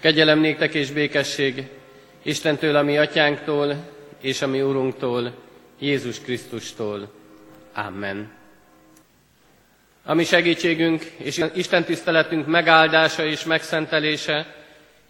[0.00, 1.68] Kegyelem néktek és békesség
[2.22, 3.76] Istentől, a mi atyánktól,
[4.20, 5.34] és a mi Urunktól,
[5.78, 7.12] Jézus Krisztustól.
[7.74, 8.32] Amen.
[10.04, 14.54] A mi segítségünk és Isten tiszteletünk megáldása és megszentelése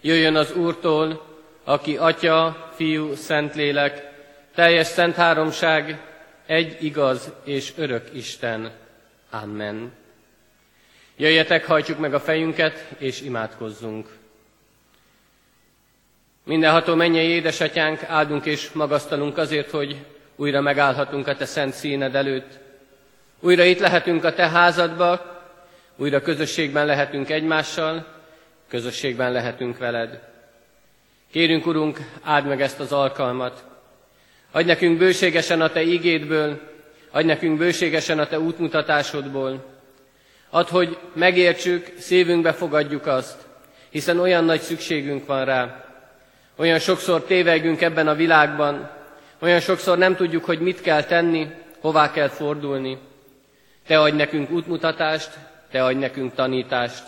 [0.01, 1.25] jöjjön az Úrtól,
[1.63, 4.09] aki Atya, Fiú, Szentlélek,
[4.55, 6.01] teljes szent háromság,
[6.45, 8.71] egy igaz és örök Isten.
[9.29, 9.91] Amen.
[11.17, 14.19] Jöjjetek, hajtsuk meg a fejünket, és imádkozzunk.
[16.51, 19.97] Mindenható mennyei édesatyánk, áldunk és magasztalunk azért, hogy
[20.35, 22.59] újra megállhatunk a Te szent színed előtt.
[23.39, 25.41] Újra itt lehetünk a Te házadba,
[25.95, 28.05] újra közösségben lehetünk egymással,
[28.67, 30.19] közösségben lehetünk veled.
[31.31, 33.63] Kérünk, Urunk, áld meg ezt az alkalmat.
[34.51, 36.59] Adj nekünk bőségesen a Te ígédből,
[37.11, 39.65] adj nekünk bőségesen a Te útmutatásodból.
[40.49, 43.37] Add, hogy megértsük, szívünkbe fogadjuk azt,
[43.89, 45.85] hiszen olyan nagy szükségünk van rá.
[46.61, 48.89] Olyan sokszor tévegünk ebben a világban,
[49.39, 51.47] olyan sokszor nem tudjuk, hogy mit kell tenni,
[51.79, 52.97] hová kell fordulni.
[53.87, 55.29] Te adj nekünk útmutatást,
[55.71, 57.03] Te adj nekünk tanítást.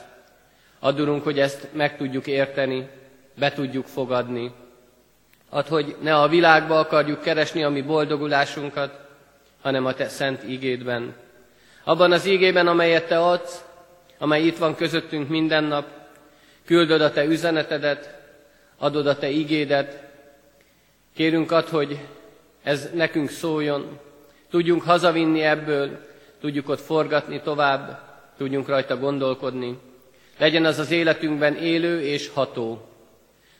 [0.79, 2.87] Addurunk, hogy ezt meg tudjuk érteni,
[3.35, 4.51] be tudjuk fogadni.
[5.49, 8.99] Add, hogy ne a világba akarjuk keresni a mi boldogulásunkat,
[9.61, 11.15] hanem a Te szent ígédben.
[11.83, 13.63] Abban az ígében, amelyet Te adsz,
[14.17, 15.85] amely itt van közöttünk minden nap,
[16.65, 18.21] küldöd a Te üzenetedet,
[18.77, 20.03] adod a Te igédet.
[21.15, 21.99] Kérünk ad, hogy
[22.63, 23.99] ez nekünk szóljon,
[24.49, 25.99] tudjunk hazavinni ebből,
[26.41, 27.99] tudjuk ott forgatni tovább,
[28.37, 29.77] tudjunk rajta gondolkodni.
[30.37, 32.87] Legyen az az életünkben élő és ható,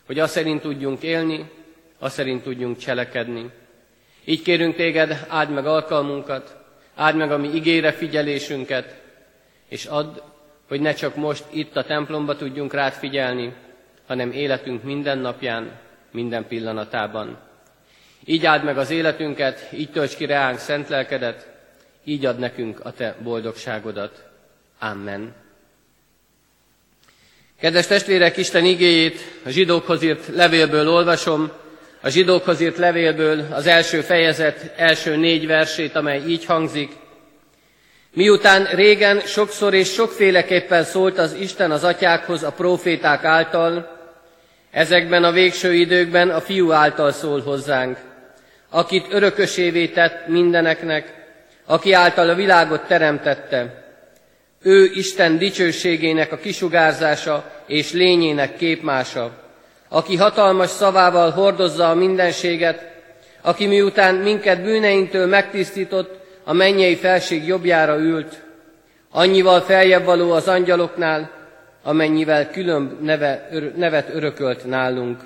[0.05, 1.49] hogy azt szerint tudjunk élni,
[1.99, 3.49] azt szerint tudjunk cselekedni.
[4.25, 6.57] Így kérünk téged, áld meg alkalmunkat,
[6.95, 9.01] áld meg a mi igére figyelésünket,
[9.67, 10.21] és add,
[10.67, 13.53] hogy ne csak most itt a templomba tudjunk rád figyelni,
[14.07, 15.71] hanem életünk minden napján,
[16.11, 17.37] minden pillanatában.
[18.25, 21.47] Így áld meg az életünket, így tölts ki reánk szent lelkedet,
[22.03, 24.23] így ad nekünk a te boldogságodat.
[24.79, 25.33] Amen.
[27.59, 31.51] Kedves testvérek, Isten igéjét a zsidókhoz írt levélből olvasom,
[32.01, 36.91] a zsidókhoz írt levélből az első fejezet első négy versét, amely így hangzik.
[38.13, 43.92] Miután régen sokszor és sokféleképpen szólt az Isten az atyákhoz a proféták által,
[44.73, 47.97] ezekben a végső időkben a fiú által szól hozzánk,
[48.69, 51.13] akit örökösévé tett mindeneknek,
[51.65, 53.83] aki által a világot teremtette.
[54.61, 59.31] Ő Isten dicsőségének a kisugárzása és lényének képmása,
[59.89, 62.91] aki hatalmas szavával hordozza a mindenséget,
[63.41, 68.41] aki miután minket bűneinktől megtisztított, a mennyei felség jobbjára ült,
[69.11, 71.42] annyival feljebb való az angyaloknál,
[71.83, 75.21] amennyivel különb neve, nevet örökölt nálunk.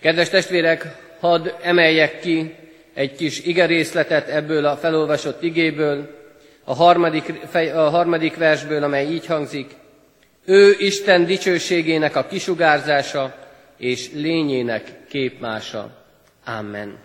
[0.00, 0.86] Kedves testvérek,
[1.20, 2.54] hadd emeljek ki
[2.94, 6.18] egy kis igerészletet ebből a felolvasott igéből,
[6.64, 7.32] a harmadik,
[7.74, 9.70] a harmadik versből, amely így hangzik.
[10.44, 13.34] Ő Isten dicsőségének a kisugárzása
[13.76, 16.04] és lényének képmása.
[16.44, 16.98] Amen.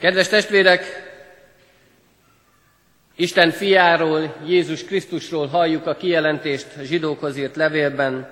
[0.00, 1.05] Kedves testvérek,
[3.16, 8.28] Isten fiáról, Jézus Krisztusról halljuk a kijelentést a zsidókhoz írt levélben,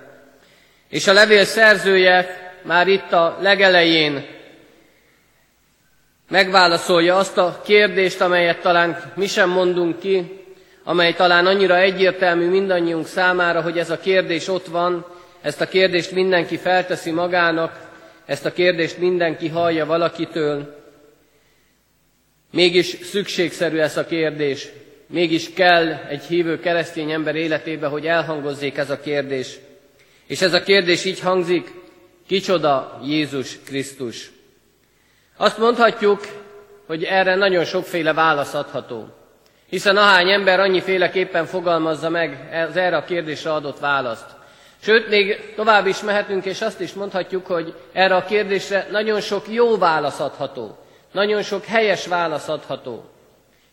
[0.89, 2.27] és a levél szerzője
[2.63, 4.25] már itt a legelején
[6.29, 10.43] megválaszolja azt a kérdést, amelyet talán mi sem mondunk ki,
[10.83, 15.05] amely talán annyira egyértelmű mindannyiunk számára, hogy ez a kérdés ott van,
[15.41, 17.79] ezt a kérdést mindenki felteszi magának,
[18.25, 20.84] ezt a kérdést mindenki hallja valakitől,
[22.55, 24.67] Mégis szükségszerű ez a kérdés,
[25.07, 29.57] mégis kell egy hívő keresztény ember életébe, hogy elhangozzék ez a kérdés.
[30.27, 31.73] És ez a kérdés így hangzik,
[32.27, 34.31] kicsoda Jézus Krisztus?
[35.37, 36.19] Azt mondhatjuk,
[36.87, 39.07] hogy erre nagyon sokféle válasz adható.
[39.69, 44.35] Hiszen ahány ember annyiféleképpen fogalmazza meg az erre a kérdésre adott választ.
[44.81, 49.45] Sőt, még tovább is mehetünk, és azt is mondhatjuk, hogy erre a kérdésre nagyon sok
[49.49, 50.84] jó válasz adható.
[51.15, 53.03] Nagyon sok helyes válasz adható,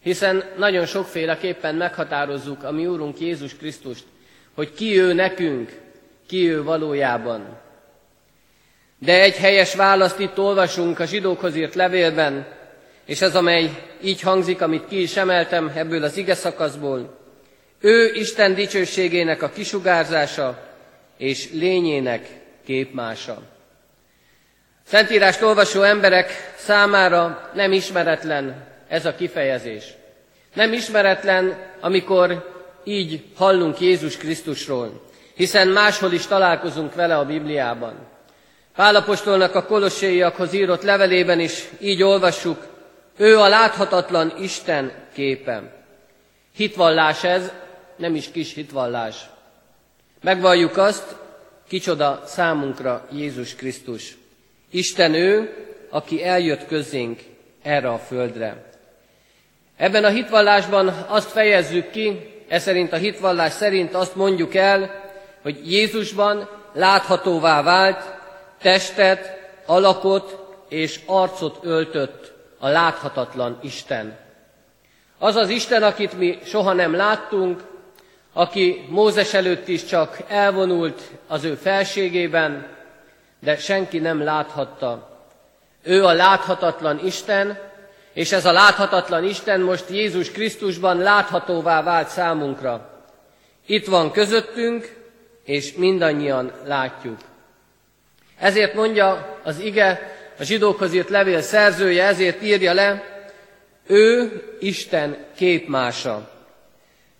[0.03, 4.05] hiszen nagyon sokféleképpen meghatározzuk a mi Úrunk Jézus Krisztust,
[4.55, 5.81] hogy ki ő nekünk,
[6.27, 7.59] ki ő valójában.
[8.99, 12.47] De egy helyes választ itt olvasunk a zsidókhoz írt levélben,
[13.05, 13.71] és ez, amely
[14.03, 17.19] így hangzik, amit ki is emeltem ebből az ige szakaszból.
[17.81, 20.69] Ő Isten dicsőségének a kisugárzása
[21.17, 22.29] és lényének
[22.65, 23.52] képmása.
[24.93, 29.85] Szentírást olvasó emberek számára nem ismeretlen ez a kifejezés.
[30.55, 32.53] Nem ismeretlen, amikor
[32.85, 35.03] így hallunk Jézus Krisztusról,
[35.35, 37.95] hiszen máshol is találkozunk vele a Bibliában.
[38.75, 42.67] Pálapostolnak a kolosséiakhoz írott levelében is így olvassuk,
[43.17, 45.63] ő a láthatatlan Isten képe.
[46.57, 47.53] Hitvallás ez,
[47.97, 49.17] nem is kis hitvallás.
[50.23, 51.17] Megvalljuk azt,
[51.69, 54.21] kicsoda számunkra Jézus Krisztus.
[54.75, 55.57] Isten ő,
[55.91, 57.21] aki eljött közénk
[57.63, 58.65] erre a földre.
[59.77, 65.11] Ebben a hitvallásban azt fejezzük ki, ez szerint a hitvallás szerint azt mondjuk el,
[65.43, 68.15] hogy Jézusban láthatóvá vált,
[68.61, 74.19] testet, alakot és arcot öltött a láthatatlan Isten.
[75.19, 77.63] Az az Isten, akit mi soha nem láttunk,
[78.33, 82.67] aki Mózes előtt is csak elvonult az ő felségében,
[83.45, 85.21] de senki nem láthatta.
[85.83, 87.59] Ő a láthatatlan Isten,
[88.13, 92.91] és ez a láthatatlan Isten most Jézus Krisztusban láthatóvá vált számunkra.
[93.67, 94.97] Itt van közöttünk,
[95.45, 97.19] és mindannyian látjuk.
[98.39, 103.03] Ezért mondja az ige, a zsidókhoz írt levél szerzője, ezért írja le,
[103.87, 106.31] ő Isten képmása.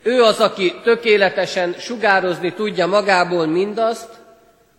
[0.03, 4.09] Ő az, aki tökéletesen sugározni tudja magából mindazt,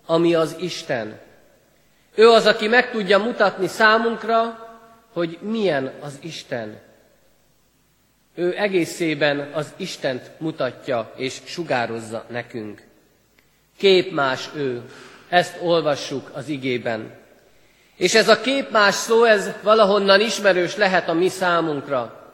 [0.06, 1.20] ami az Isten.
[2.16, 4.68] Ő az, aki meg tudja mutatni számunkra,
[5.14, 6.82] hogy milyen az Isten.
[8.36, 12.82] Ő egészében az Istent mutatja és sugározza nekünk.
[13.78, 14.82] Képmás ő,
[15.30, 17.22] ezt olvassuk az igében.
[17.96, 22.32] És ez a képmás szó, ez valahonnan ismerős lehet a mi számunkra,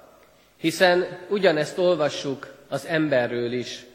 [0.58, 3.86] hiszen ugyanezt olvassuk az emberről is.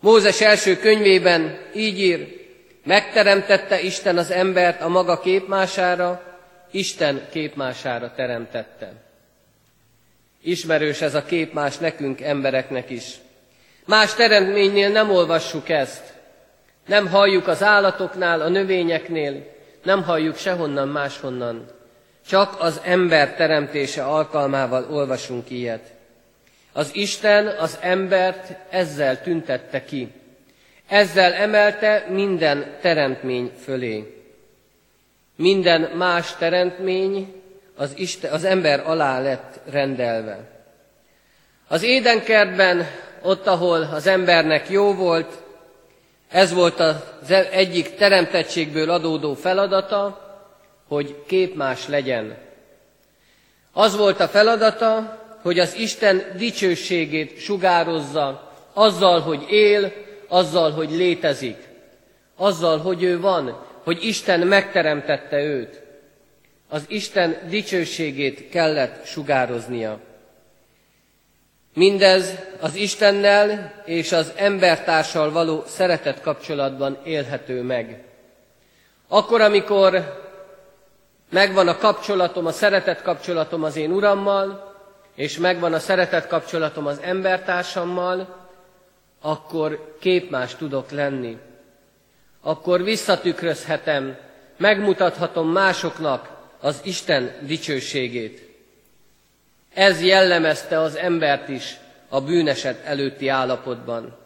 [0.00, 2.45] Mózes első könyvében így ír,
[2.86, 6.22] megteremtette Isten az embert a maga képmására,
[6.70, 8.92] Isten képmására teremtette.
[10.42, 13.14] Ismerős ez a képmás nekünk, embereknek is.
[13.84, 16.12] Más teremtménynél nem olvassuk ezt.
[16.86, 21.66] Nem halljuk az állatoknál, a növényeknél, nem halljuk sehonnan máshonnan.
[22.28, 25.92] Csak az ember teremtése alkalmával olvasunk ilyet.
[26.72, 30.12] Az Isten az embert ezzel tüntette ki.
[30.88, 34.24] Ezzel emelte minden teremtmény fölé.
[35.36, 37.42] Minden más teremtmény
[37.76, 40.38] az, Isten, az ember alá lett rendelve.
[41.68, 42.86] Az édenkertben,
[43.22, 45.42] ott, ahol az embernek jó volt,
[46.28, 50.20] ez volt az egyik teremtettségből adódó feladata,
[50.88, 52.36] hogy képmás legyen.
[53.72, 59.92] Az volt a feladata, hogy az Isten dicsőségét sugározza azzal, hogy él,
[60.28, 61.68] azzal, hogy létezik,
[62.36, 65.82] azzal, hogy ő van, hogy Isten megteremtette őt.
[66.68, 69.98] Az Isten dicsőségét kellett sugároznia.
[71.74, 78.04] Mindez az Istennel és az embertársal való szeretet kapcsolatban élhető meg.
[79.08, 80.22] Akkor, amikor
[81.30, 84.74] megvan a kapcsolatom, a szeretet kapcsolatom az én Urammal,
[85.14, 88.45] és megvan a szeretet kapcsolatom az embertársammal,
[89.20, 91.36] akkor képmás tudok lenni.
[92.40, 94.16] Akkor visszatükrözhetem,
[94.56, 98.48] megmutathatom másoknak az Isten dicsőségét.
[99.74, 101.76] Ez jellemezte az embert is
[102.08, 104.16] a bűneset előtti állapotban.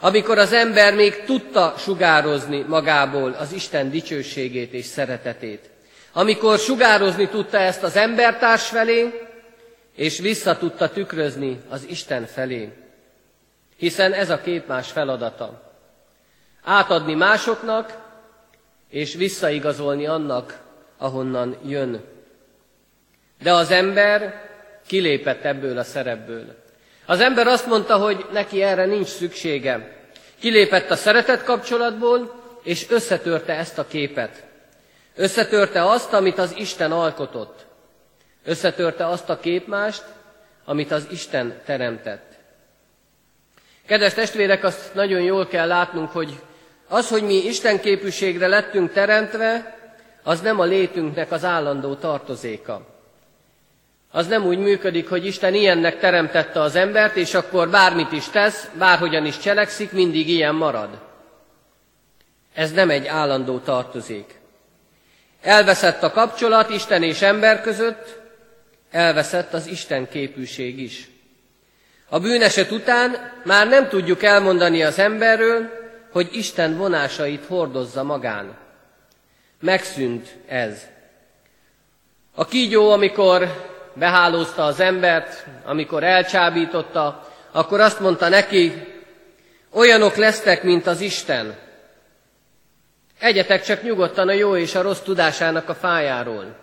[0.00, 5.70] Amikor az ember még tudta sugározni magából az Isten dicsőségét és szeretetét.
[6.12, 9.28] Amikor sugározni tudta ezt az embertárs felé,
[9.96, 12.68] és vissza tudta tükrözni az Isten felé.
[13.80, 15.72] Hiszen ez a képmás feladata.
[16.64, 17.98] Átadni másoknak,
[18.88, 20.60] és visszaigazolni annak,
[20.98, 22.04] ahonnan jön.
[23.42, 24.48] De az ember
[24.86, 26.44] kilépett ebből a szerepből.
[27.06, 29.96] Az ember azt mondta, hogy neki erre nincs szüksége.
[30.38, 34.44] Kilépett a szeretet kapcsolatból, és összetörte ezt a képet.
[35.14, 37.66] Összetörte azt, amit az Isten alkotott.
[38.44, 40.04] Összetörte azt a képmást,
[40.64, 42.29] amit az Isten teremtett.
[43.90, 46.40] Kedves testvérek, azt nagyon jól kell látnunk, hogy
[46.88, 49.78] az, hogy mi Isten képűségre lettünk teremtve,
[50.22, 52.86] az nem a létünknek az állandó tartozéka.
[54.10, 58.68] Az nem úgy működik, hogy Isten ilyennek teremtette az embert, és akkor bármit is tesz,
[58.78, 60.98] bárhogyan is cselekszik, mindig ilyen marad.
[62.54, 64.38] Ez nem egy állandó tartozék.
[65.42, 68.20] Elveszett a kapcsolat Isten és ember között,
[68.90, 71.10] elveszett az Isten képűség is.
[72.12, 75.70] A bűneset után már nem tudjuk elmondani az emberről,
[76.12, 78.56] hogy Isten vonásait hordozza magán.
[79.60, 80.80] Megszűnt ez.
[82.34, 88.90] A kígyó, amikor behálózta az embert, amikor elcsábította, akkor azt mondta neki,
[89.72, 91.54] Olyanok lesztek, mint az Isten.
[93.18, 96.56] Egyetek csak nyugodtan a jó és a rossz tudásának a fájáról.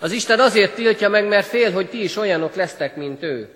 [0.00, 3.48] Az Isten azért tiltja meg, mert fél, hogy ti is olyanok lesztek, mint ő.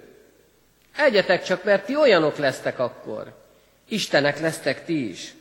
[0.96, 3.32] Egyetek csak, mert ti olyanok lesztek akkor.
[3.88, 5.34] Istenek lesztek ti is.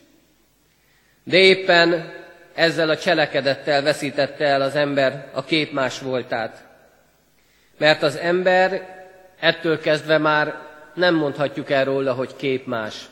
[1.24, 2.14] De éppen
[2.54, 6.64] ezzel a cselekedettel veszítette el az ember a képmás voltát.
[7.78, 8.96] Mert az ember
[9.40, 10.56] ettől kezdve már
[10.94, 13.06] nem mondhatjuk el róla, hogy képmás,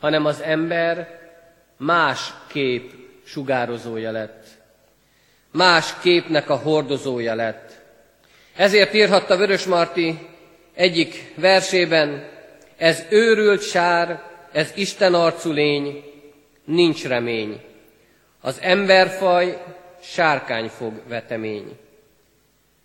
[0.00, 1.18] hanem az ember
[1.76, 2.92] más kép
[3.24, 4.46] sugározója lett.
[5.52, 7.72] Más képnek a hordozója lett.
[8.56, 10.29] Ezért írhatta Vörös Marti
[10.80, 12.28] egyik versében,
[12.76, 14.22] ez őrült sár,
[14.52, 16.04] ez Isten arcú lény,
[16.64, 17.60] nincs remény.
[18.40, 19.62] Az emberfaj
[20.02, 21.78] sárkányfog vetemény.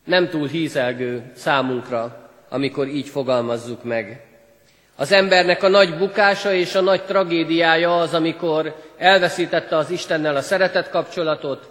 [0.06, 4.25] Nem túl hízelgő számunkra, amikor így fogalmazzuk meg.
[4.96, 10.42] Az embernek a nagy bukása és a nagy tragédiája az, amikor elveszítette az Istennel a
[10.42, 11.70] szeretet kapcsolatot,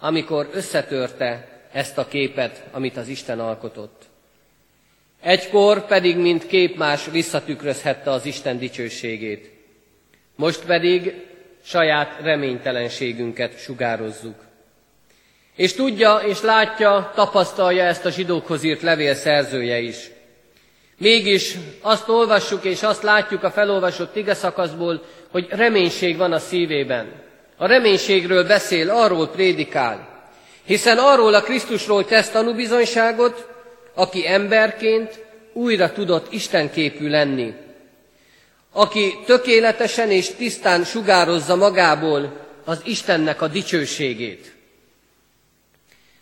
[0.00, 4.14] amikor összetörte ezt a képet, amit az Isten alkotott.
[5.26, 9.50] Egykor pedig, mint képmás visszatükrözhette az Isten dicsőségét.
[10.36, 11.14] Most pedig
[11.64, 14.34] saját reménytelenségünket sugározzuk.
[15.56, 20.10] És tudja, és látja, tapasztalja ezt a zsidókhoz írt levél szerzője is.
[20.98, 27.12] Mégis azt olvassuk és azt látjuk a felolvasott ige szakaszból, hogy reménység van a szívében.
[27.56, 30.24] A reménységről beszél, arról prédikál.
[30.64, 33.55] Hiszen arról a Krisztusról tesz tanúbizonyságot,
[33.96, 37.54] aki emberként újra tudott Istenképű lenni,
[38.72, 44.54] aki tökéletesen és tisztán sugározza magából az Istennek a dicsőségét.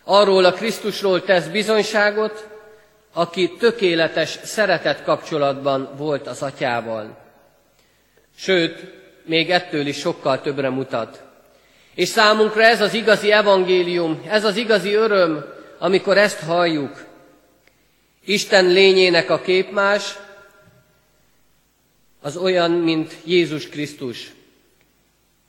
[0.05, 2.49] Arról a Krisztusról tesz bizonyságot,
[3.13, 7.17] aki tökéletes szeretet kapcsolatban volt az atyával.
[8.37, 8.85] Sőt,
[9.25, 11.23] még ettől is sokkal többre mutat.
[11.95, 15.45] És számunkra ez az igazi evangélium, ez az igazi öröm,
[15.79, 17.05] amikor ezt halljuk.
[18.25, 20.19] Isten lényének a képmás
[22.21, 24.33] az olyan, mint Jézus Krisztus.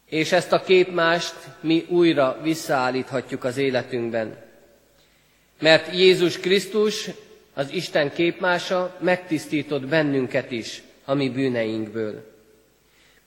[0.10, 4.44] És ezt a képmást mi újra visszaállíthatjuk az életünkben.
[5.60, 7.10] Mert Jézus Krisztus,
[7.54, 12.34] az Isten képmása megtisztított bennünket is a mi bűneinkből.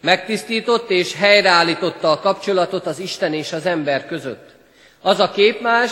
[0.00, 4.54] Megtisztított és helyreállította a kapcsolatot az Isten és az ember között.
[5.00, 5.90] Az a képmás,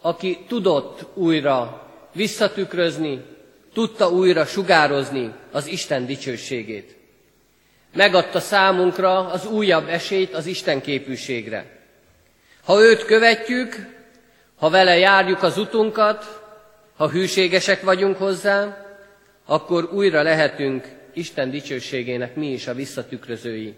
[0.00, 3.24] aki tudott újra visszatükrözni,
[3.74, 6.96] tudta újra sugározni az Isten dicsőségét.
[7.94, 11.80] Megadta számunkra az újabb esélyt az Isten képűségre.
[12.64, 13.76] Ha őt követjük,
[14.58, 16.42] ha vele járjuk az utunkat,
[16.96, 18.86] ha hűségesek vagyunk hozzá,
[19.46, 23.74] akkor újra lehetünk Isten dicsőségének mi is a visszatükrözői.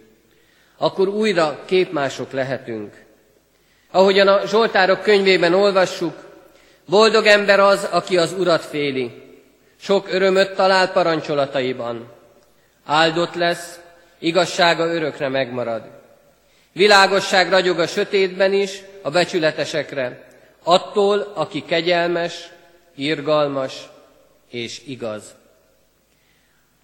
[0.76, 3.02] Akkor újra képmások lehetünk.
[3.90, 6.33] Ahogyan a Zsoltárok könyvében olvassuk,
[6.86, 9.22] boldog ember az, aki az Urat féli,
[9.80, 12.12] sok örömöt talál parancsolataiban.
[12.84, 13.80] Áldott lesz,
[14.18, 15.82] igazsága örökre megmarad.
[16.72, 20.28] Világosság ragyog a sötétben is, a becsületesekre,
[20.62, 22.48] attól, aki kegyelmes,
[22.94, 23.88] irgalmas
[24.50, 25.34] és igaz.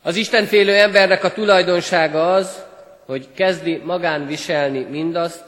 [0.02, 2.64] Az Istenfélő embernek a tulajdonsága az,
[3.07, 5.45] hogy kezdi magán viselni mindazt,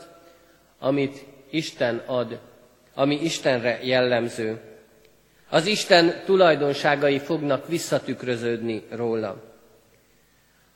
[0.78, 2.38] amit Isten ad,
[2.94, 4.60] ami Istenre jellemző.
[5.48, 9.42] Az Isten tulajdonságai fognak visszatükröződni róla.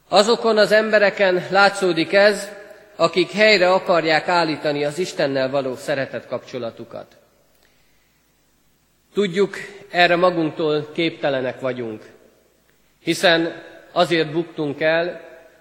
[0.08, 2.50] Azokon az embereken látszódik ez,
[2.96, 7.16] akik helyre akarják állítani az Istennel való szeretet kapcsolatukat.
[9.14, 9.56] Tudjuk,
[9.90, 12.02] erre magunktól képtelenek vagyunk,
[13.02, 15.20] hiszen azért buktunk el,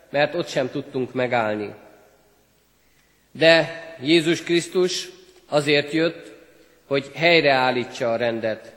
[0.10, 1.74] mert ott sem tudtunk megállni.
[3.32, 5.10] De Jézus Krisztus
[5.50, 6.35] azért jött,
[6.88, 8.74] hogy helyreállítsa a rendet,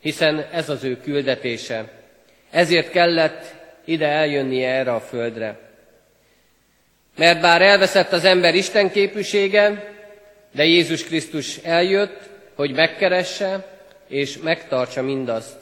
[0.00, 1.92] hiszen ez az ő küldetése.
[2.50, 5.58] Ezért kellett ide eljönnie erre a földre.
[7.16, 9.94] Mert bár elveszett az ember Isten képűsége,
[10.54, 13.66] de Jézus Krisztus eljött, hogy megkeresse
[14.08, 15.56] és megtartsa mindazt,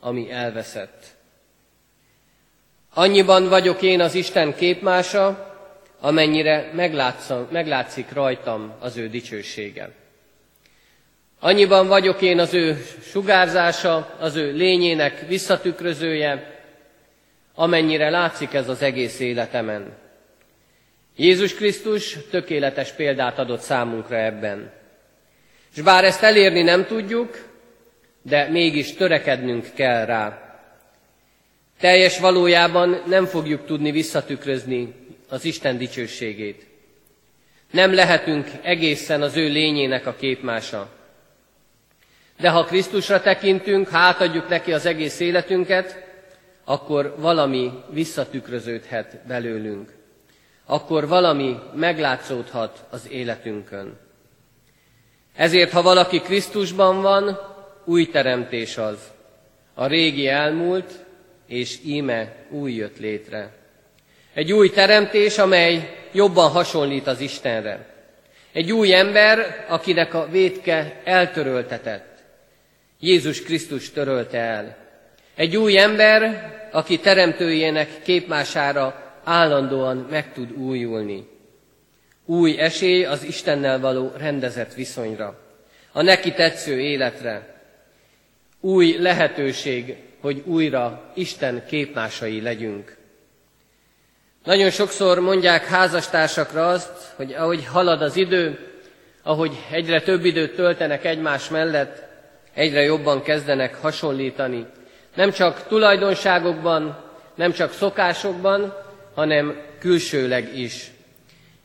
[0.00, 1.04] ami elveszett.
[2.94, 5.56] Annyiban vagyok én az Isten képmása,
[6.00, 6.70] amennyire
[7.50, 9.90] meglátszik rajtam az ő dicsősége.
[11.40, 16.60] Annyiban vagyok én az ő sugárzása, az ő lényének visszatükrözője,
[17.54, 19.96] amennyire látszik ez az egész életemen.
[21.16, 24.72] Jézus Krisztus tökéletes példát adott számunkra ebben.
[25.76, 27.46] És bár ezt elérni nem tudjuk,
[28.22, 30.42] de mégis törekednünk kell rá.
[31.80, 34.94] Teljes valójában nem fogjuk tudni visszatükrözni
[35.28, 36.66] az Isten dicsőségét.
[37.70, 40.97] Nem lehetünk egészen az ő lényének a képmása.
[42.40, 46.06] De ha Krisztusra tekintünk, ha átadjuk neki az egész életünket,
[46.64, 49.92] akkor valami visszatükröződhet belőlünk.
[50.66, 53.98] Akkor valami meglátszódhat az életünkön.
[55.36, 57.38] Ezért, ha valaki Krisztusban van,
[57.84, 58.98] új teremtés az.
[59.74, 60.92] A régi elmúlt,
[61.46, 63.52] és íme új jött létre.
[64.34, 67.86] Egy új teremtés, amely jobban hasonlít az Istenre.
[68.52, 72.07] Egy új ember, akinek a vétke eltöröltetett.
[73.00, 74.76] Jézus Krisztus törölte el.
[75.34, 81.28] Egy új ember, aki teremtőjének képmására állandóan meg tud újulni.
[82.24, 85.38] Új esély az Istennel való rendezett viszonyra,
[85.92, 87.62] a neki tetsző életre.
[88.60, 92.96] Új lehetőség, hogy újra Isten képmásai legyünk.
[94.44, 98.58] Nagyon sokszor mondják házastársakra azt, hogy ahogy halad az idő,
[99.22, 102.07] ahogy egyre több időt töltenek egymás mellett,
[102.54, 104.66] egyre jobban kezdenek hasonlítani.
[105.14, 108.74] Nem csak tulajdonságokban, nem csak szokásokban,
[109.14, 110.90] hanem külsőleg is.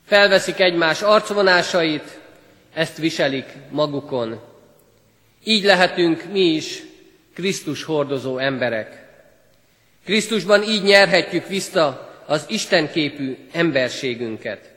[0.06, 2.20] Felveszik egymás arcvonásait,
[2.74, 4.42] ezt viselik magukon.
[5.44, 6.84] Így lehetünk mi is
[7.34, 9.08] Krisztus hordozó emberek.
[10.06, 14.72] Krisztusban így nyerhetjük vissza az Isten képű emberségünket,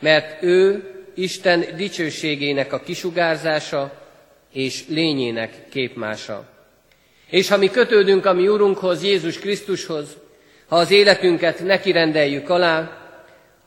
[0.00, 4.07] mert ő Isten dicsőségének a kisugárzása
[4.52, 6.44] és lényének képmása.
[7.26, 10.16] És ha mi kötődünk a mi Urunkhoz, Jézus Krisztushoz,
[10.68, 12.98] ha az életünket neki rendeljük alá,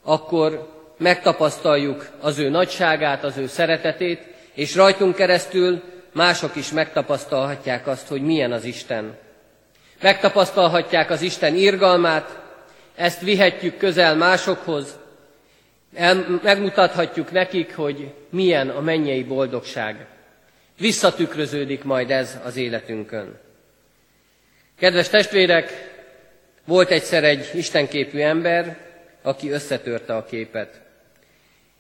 [0.04, 4.22] akkor megtapasztaljuk az ő nagyságát, az ő szeretetét,
[4.54, 5.82] és rajtunk keresztül
[6.14, 9.18] mások is megtapasztalhatják azt, hogy milyen az Isten.
[10.02, 12.40] Megtapasztalhatják az Isten irgalmát,
[12.96, 15.00] ezt vihetjük közel másokhoz,
[16.42, 20.08] megmutathatjuk nekik, hogy milyen a mennyei boldogság.
[20.82, 23.40] Visszatükröződik majd ez az életünkön.
[24.80, 25.72] Kedves testvérek,
[26.66, 28.78] volt egyszer egy istenképű ember,
[29.22, 30.82] aki összetörte a képet.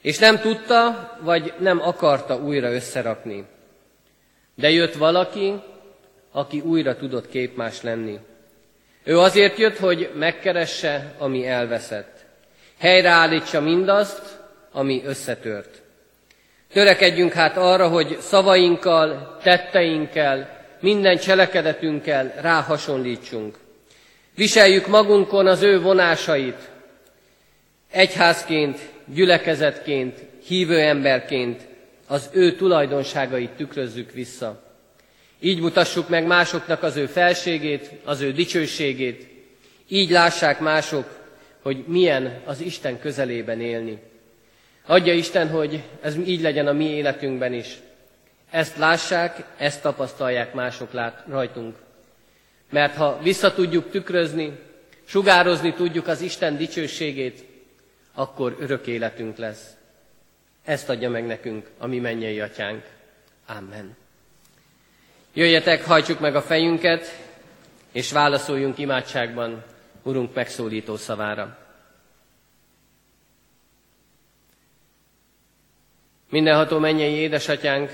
[0.02, 3.46] És nem tudta, vagy nem akarta újra összerakni.
[4.56, 5.54] De jött valaki,
[6.32, 8.20] aki újra tudott képmás lenni.
[9.04, 12.26] Ő azért jött, hogy megkeresse, ami elveszett.
[12.78, 14.40] Helyreállítsa mindazt,
[14.72, 15.81] ami összetört.
[16.74, 23.58] Törekedjünk hát arra, hogy szavainkkal, tetteinkkel, minden cselekedetünkkel ráhasonlítsunk.
[24.36, 26.70] Viseljük magunkon az ő vonásait,
[27.92, 31.62] egyházként, gyülekezetként, hívő emberként
[32.08, 34.64] az ő tulajdonságait tükrözzük vissza.
[35.40, 39.28] Így mutassuk meg másoknak az ő felségét, az ő dicsőségét.
[39.88, 41.06] Így lássák mások,
[41.62, 44.00] hogy milyen az Isten közelében élni.
[44.86, 47.80] Adja Isten, hogy ez így legyen a mi életünkben is.
[48.50, 51.76] Ezt lássák, ezt tapasztalják mások lát, rajtunk.
[52.70, 54.60] Mert ha vissza tudjuk tükrözni,
[55.06, 57.46] sugározni tudjuk az Isten dicsőségét,
[58.14, 59.70] akkor örök életünk lesz.
[60.66, 62.84] Ezt adja meg nekünk a mi mennyei atyánk.
[63.48, 63.96] Amen.
[65.34, 67.20] Jöjjetek, hajtsuk meg a fejünket,
[67.92, 69.64] és válaszoljunk imádságban
[70.04, 71.58] Urunk megszólító szavára.
[76.32, 77.90] Mindenható mennyei édesatyánk,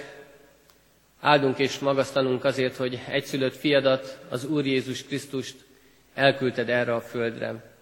[1.20, 5.56] áldunk és magasztalunk azért, hogy egyszülött fiadat, az Úr Jézus Krisztust
[6.14, 7.74] elküldted erre a földre.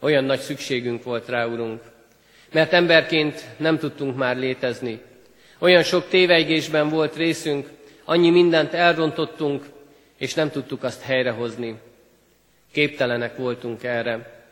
[0.00, 1.82] Olyan nagy szükségünk volt rá, Urunk,
[2.52, 5.00] mert emberként nem tudtunk már létezni.
[5.58, 7.68] Olyan sok tévejgésben volt részünk,
[8.04, 9.64] annyi mindent elrontottunk,
[10.16, 11.80] és nem tudtuk azt helyrehozni.
[12.72, 14.44] Képtelenek voltunk erre.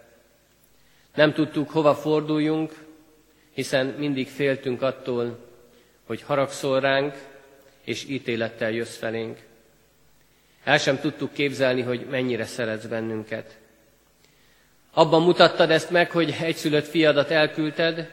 [1.14, 2.86] Nem tudtuk, hova forduljunk,
[3.56, 5.38] hiszen mindig féltünk attól,
[6.06, 7.14] hogy haragszol ránk,
[7.84, 9.38] és ítélettel jössz felénk.
[10.64, 13.56] El sem tudtuk képzelni, hogy mennyire szeretsz bennünket.
[14.92, 18.12] Abban mutattad ezt meg, hogy egyszülött fiadat elküldted,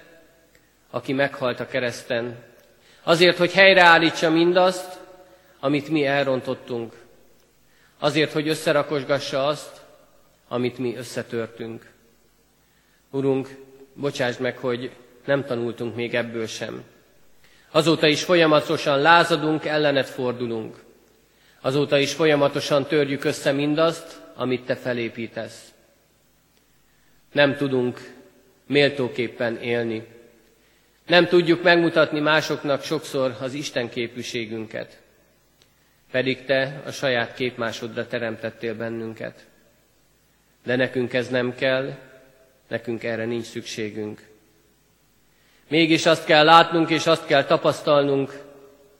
[0.89, 2.43] aki meghalt a kereszten.
[3.03, 4.99] Azért, hogy helyreállítsa mindazt,
[5.59, 6.93] amit mi elrontottunk.
[7.99, 9.81] Azért, hogy összerakosgassa azt,
[10.47, 11.91] amit mi összetörtünk.
[13.09, 13.49] Urunk,
[13.93, 14.91] bocsásd meg, hogy
[15.25, 16.83] nem tanultunk még ebből sem.
[17.71, 20.83] Azóta is folyamatosan lázadunk, ellenet fordulunk.
[21.61, 25.73] Azóta is folyamatosan törjük össze mindazt, amit te felépítesz.
[27.31, 28.13] Nem tudunk
[28.67, 30.07] méltóképpen élni.
[31.07, 35.01] Nem tudjuk megmutatni másoknak sokszor az Isten képűségünket.
[36.11, 39.45] Pedig te a saját képmásodra teremtettél bennünket.
[40.63, 41.97] De nekünk ez nem kell,
[42.67, 44.31] nekünk erre nincs szükségünk.
[45.73, 48.39] Mégis azt kell látnunk és azt kell tapasztalnunk,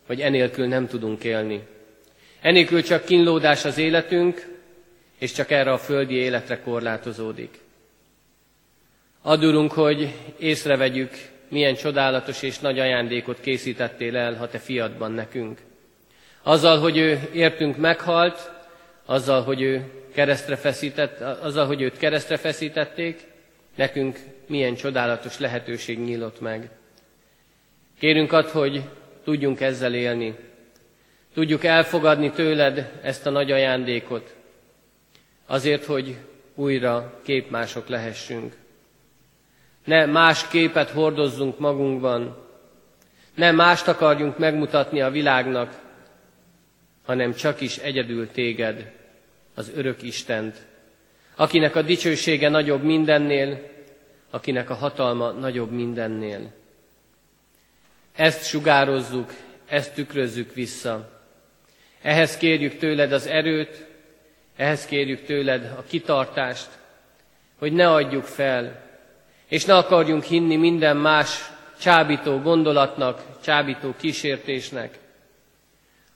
[0.08, 1.62] hogy enélkül nem tudunk élni.
[2.42, 4.48] Enélkül csak kínlódás az életünk,
[5.20, 7.60] és csak erre a földi életre korlátozódik.
[9.22, 11.12] Adurunk, hogy észrevegyük,
[11.48, 15.60] milyen csodálatos és nagy ajándékot készítettél el, ha te fiadban nekünk.
[16.44, 18.52] Azzal, hogy ő értünk meghalt,
[19.06, 23.32] azzal, hogy ő keresztre feszített, azzal, hogy őt keresztre feszítették,
[23.76, 26.70] nekünk milyen csodálatos lehetőség nyílott meg.
[28.00, 28.84] Kérünk ad, hogy
[29.24, 30.36] tudjunk ezzel élni.
[31.34, 34.36] Tudjuk elfogadni tőled ezt a nagy ajándékot,
[35.46, 36.18] azért, hogy
[36.56, 38.56] újra képmások lehessünk.
[39.84, 42.48] Ne más képet hordozzunk magunkban,
[43.36, 45.82] ne mást akarjunk megmutatni a világnak,
[47.06, 48.92] hanem csak is egyedül téged,
[49.56, 50.66] az örök Istent,
[51.36, 53.72] akinek a dicsősége nagyobb mindennél,
[54.30, 56.52] akinek a hatalma nagyobb mindennél.
[58.16, 59.34] Ezt sugározzuk,
[59.68, 61.22] ezt tükrözzük vissza.
[62.02, 63.86] Ehhez kérjük tőled az erőt,
[64.56, 66.70] ehhez kérjük tőled a kitartást,
[67.58, 68.82] hogy ne adjuk fel,
[69.48, 75.00] és ne akarjunk hinni minden más csábító gondolatnak, csábító kísértésnek,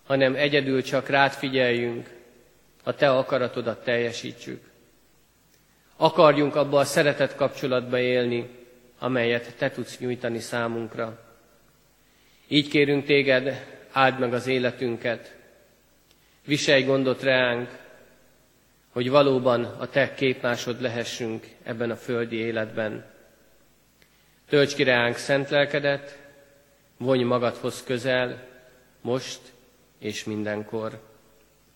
[0.06, 2.10] hanem egyedül csak rád figyeljünk,
[2.84, 4.66] a te akaratodat teljesítsük.
[5.97, 8.49] Akarjunk abba a szeretet kapcsolatba élni,
[8.99, 11.19] amelyet te tudsz nyújtani számunkra.
[12.47, 15.36] Így kérünk téged, áld meg az életünket,
[16.45, 17.69] viselj gondot reánk,
[18.89, 23.05] hogy valóban a te képmásod lehessünk ebben a földi életben.
[24.49, 26.19] Tölts ki reánk szent lelkedet,
[26.97, 28.47] vonj magadhoz közel,
[29.01, 29.39] most
[29.99, 30.99] és mindenkor.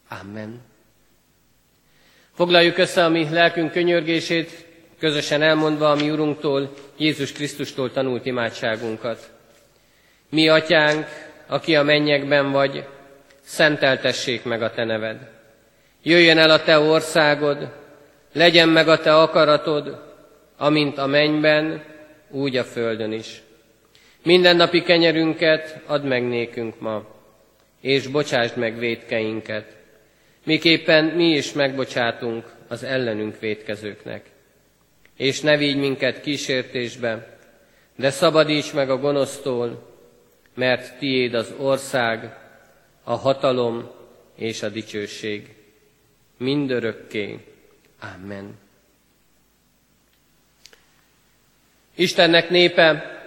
[0.07, 0.70] Amen.
[2.41, 4.65] Foglaljuk össze a mi lelkünk könyörgését,
[4.99, 9.31] közösen elmondva a mi Urunktól, Jézus Krisztustól tanult imádságunkat.
[10.29, 11.05] Mi, Atyánk,
[11.47, 12.83] aki a mennyekben vagy,
[13.41, 15.17] szenteltessék meg a Te neved.
[16.03, 17.73] Jöjjön el a Te országod,
[18.33, 20.15] legyen meg a Te akaratod,
[20.57, 21.83] amint a mennyben,
[22.29, 23.41] úgy a földön is.
[24.23, 27.05] Minden napi kenyerünket add meg nékünk ma,
[27.81, 29.79] és bocsásd meg védkeinket,
[30.43, 34.29] miképpen mi is megbocsátunk az ellenünk védkezőknek.
[35.17, 37.37] És ne vigy minket kísértésbe,
[37.95, 39.89] de szabadíts meg a gonosztól,
[40.53, 42.37] mert tiéd az ország,
[43.03, 43.91] a hatalom
[44.35, 45.55] és a dicsőség.
[46.37, 47.39] Mindörökké.
[48.15, 48.59] Amen.
[51.95, 53.19] Istennek népe,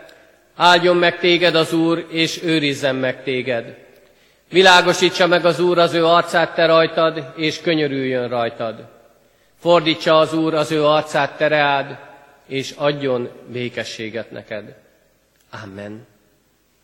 [0.54, 3.83] áldjon meg téged az Úr, és őrizzen meg téged.
[4.50, 8.88] Világosítsa meg az Úr az ő arcát te rajtad, és könyörüljön rajtad.
[9.58, 11.98] Fordítsa az Úr az ő arcát te reád,
[12.46, 14.76] és adjon békességet neked.
[15.62, 16.06] Amen.